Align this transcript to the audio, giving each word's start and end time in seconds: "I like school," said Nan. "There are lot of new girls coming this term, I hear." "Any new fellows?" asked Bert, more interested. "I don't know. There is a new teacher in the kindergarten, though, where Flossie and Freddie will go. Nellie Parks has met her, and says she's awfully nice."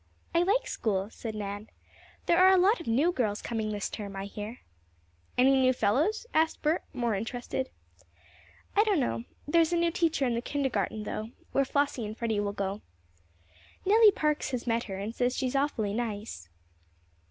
"I 0.33 0.41
like 0.41 0.65
school," 0.65 1.11
said 1.11 1.35
Nan. 1.35 1.69
"There 2.25 2.39
are 2.39 2.57
lot 2.57 2.79
of 2.79 2.87
new 2.87 3.11
girls 3.11 3.39
coming 3.39 3.69
this 3.69 3.87
term, 3.87 4.15
I 4.15 4.25
hear." 4.25 4.61
"Any 5.37 5.55
new 5.61 5.73
fellows?" 5.73 6.25
asked 6.33 6.63
Bert, 6.63 6.83
more 6.91 7.13
interested. 7.13 7.69
"I 8.75 8.83
don't 8.83 8.99
know. 8.99 9.25
There 9.47 9.61
is 9.61 9.71
a 9.73 9.77
new 9.77 9.91
teacher 9.91 10.25
in 10.25 10.33
the 10.33 10.41
kindergarten, 10.41 11.03
though, 11.03 11.29
where 11.51 11.65
Flossie 11.65 12.03
and 12.07 12.17
Freddie 12.17 12.39
will 12.39 12.51
go. 12.51 12.81
Nellie 13.85 14.09
Parks 14.09 14.49
has 14.49 14.65
met 14.65 14.85
her, 14.85 14.97
and 14.97 15.13
says 15.13 15.37
she's 15.37 15.55
awfully 15.55 15.93
nice." 15.93 16.49